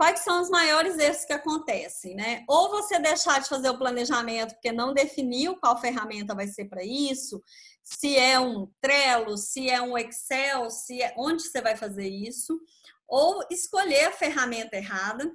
[0.00, 2.42] quais são os maiores erros que acontecem, né?
[2.48, 6.82] Ou você deixar de fazer o planejamento porque não definiu qual ferramenta vai ser para
[6.82, 7.42] isso,
[7.84, 12.58] se é um Trello, se é um Excel, se é onde você vai fazer isso,
[13.06, 15.30] ou escolher a ferramenta errada.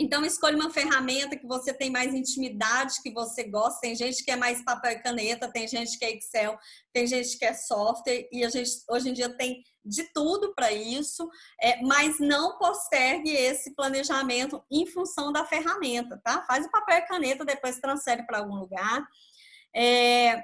[0.00, 3.82] Então, escolha uma ferramenta que você tem mais intimidade, que você gosta.
[3.82, 6.58] Tem gente que é mais papel e caneta, tem gente que é Excel,
[6.90, 10.72] tem gente que é software, e a gente hoje em dia tem de tudo para
[10.72, 11.28] isso,
[11.60, 16.42] é, mas não postergue esse planejamento em função da ferramenta, tá?
[16.44, 19.06] Faz o papel e caneta, depois transfere para algum lugar.
[19.76, 20.42] É,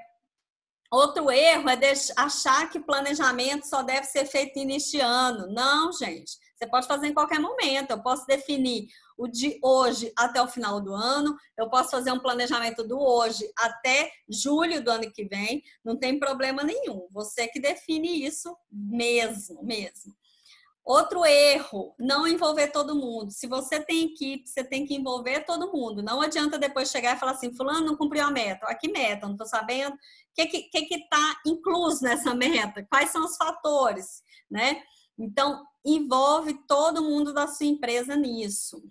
[0.91, 1.79] outro erro é
[2.15, 5.51] achar que planejamento só deve ser feito neste ano.
[5.51, 6.37] Não, gente.
[6.57, 7.91] Você pode fazer em qualquer momento.
[7.91, 12.19] Eu posso definir o de hoje até o final do ano, eu posso fazer um
[12.19, 17.07] planejamento do hoje até julho do ano que vem, não tem problema nenhum.
[17.11, 20.15] Você que define isso mesmo, mesmo.
[20.85, 23.29] Outro erro, não envolver todo mundo.
[23.29, 26.01] Se você tem equipe, você tem que envolver todo mundo.
[26.01, 28.65] Não adianta depois chegar e falar assim, fulano não cumpriu a meta.
[28.69, 29.25] Ah, que meta?
[29.25, 29.95] Não estou sabendo.
[29.95, 29.99] O
[30.33, 32.87] que está que, que tá incluso nessa meta?
[32.89, 34.23] Quais são os fatores?
[34.49, 34.81] Né?
[35.17, 38.81] Então, envolve todo mundo da sua empresa nisso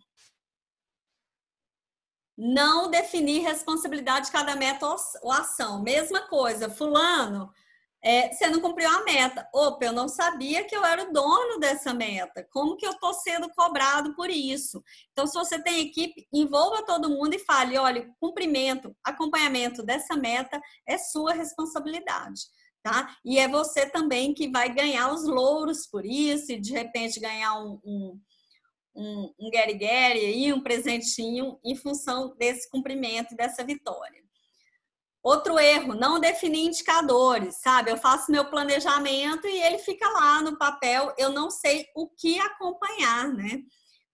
[2.36, 4.86] não definir responsabilidade de cada meta
[5.22, 5.83] ou ação.
[5.83, 7.50] Mesma coisa, fulano,
[8.02, 9.48] é, você não cumpriu a meta.
[9.55, 12.46] Opa, eu não sabia que eu era o dono dessa meta.
[12.52, 14.83] Como que eu estou sendo cobrado por isso?
[15.12, 20.61] Então, se você tem equipe, envolva todo mundo e fale, olha, cumprimento, acompanhamento dessa meta
[20.86, 22.42] é sua responsabilidade.
[22.87, 23.17] Tá?
[23.25, 27.59] E é você também que vai ganhar os louros por isso, e de repente ganhar
[27.59, 28.20] um, um
[28.95, 34.23] um, um guerigueri aí, um presentinho em função desse cumprimento, dessa vitória.
[35.20, 37.91] Outro erro, não definir indicadores, sabe?
[37.91, 42.39] Eu faço meu planejamento e ele fica lá no papel, eu não sei o que
[42.39, 43.62] acompanhar, né?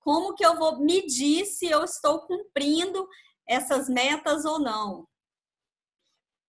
[0.00, 3.06] Como que eu vou medir se eu estou cumprindo
[3.46, 5.06] essas metas ou não?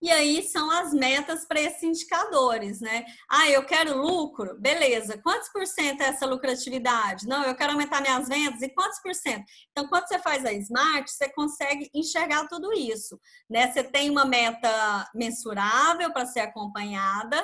[0.04, 3.06] E aí são as metas para esses indicadores, né?
[3.32, 5.18] Ah, eu quero lucro, beleza.
[5.20, 7.26] Quantos por cento é essa lucratividade?
[7.26, 9.46] Não, eu quero aumentar minhas vendas, e quantos por cento?
[9.72, 13.18] Então, quando você faz a Smart, você consegue enxergar tudo isso,
[13.50, 13.72] né?
[13.72, 17.42] Você tem uma meta mensurável para ser acompanhada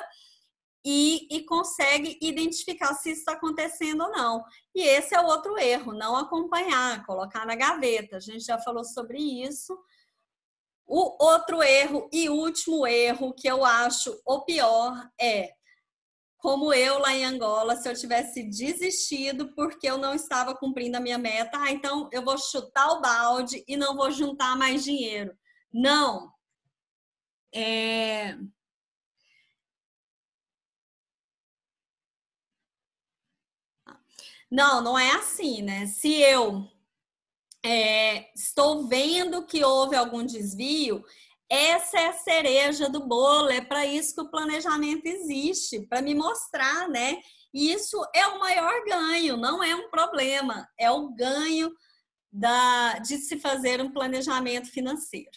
[0.84, 4.44] e, e consegue identificar se isso está acontecendo ou não.
[4.74, 8.18] E esse é o outro erro, não acompanhar, colocar na gaveta.
[8.18, 9.78] A gente já falou sobre isso.
[10.92, 15.54] O outro erro e último erro que eu acho o pior é
[16.36, 21.00] como eu lá em Angola, se eu tivesse desistido porque eu não estava cumprindo a
[21.00, 25.32] minha meta, ah, então eu vou chutar o balde e não vou juntar mais dinheiro.
[25.72, 26.32] Não.
[27.54, 28.36] É...
[34.50, 35.86] Não, não é assim, né?
[35.86, 36.68] Se eu
[37.64, 41.04] é, estou vendo que houve algum desvio,
[41.48, 46.14] essa é a cereja do bolo, é para isso que o planejamento existe, para me
[46.14, 47.20] mostrar, né?
[47.52, 51.72] E isso é o maior ganho, não é um problema, é o ganho
[52.32, 55.30] da, de se fazer um planejamento financeiro.